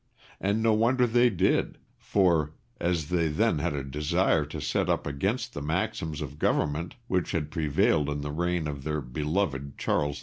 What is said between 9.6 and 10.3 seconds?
Charles II.